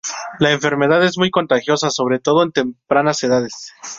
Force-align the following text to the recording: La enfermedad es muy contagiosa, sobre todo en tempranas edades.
La 0.39 0.49
enfermedad 0.51 1.05
es 1.05 1.19
muy 1.19 1.29
contagiosa, 1.29 1.91
sobre 1.91 2.17
todo 2.17 2.41
en 2.41 2.51
tempranas 2.51 3.21
edades. 3.21 3.71